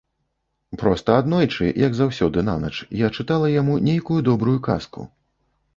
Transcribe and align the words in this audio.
Проста 0.81 1.17
аднойчы, 1.23 1.65
як 1.87 1.93
заўсёды 1.99 2.45
нанач, 2.49 2.75
я 3.05 3.13
чытала 3.17 3.55
яму 3.61 3.73
нейкую 3.91 4.19
добрую 4.31 4.59
казку. 4.73 5.09